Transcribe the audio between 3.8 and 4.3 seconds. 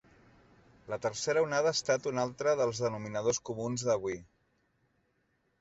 d’avui.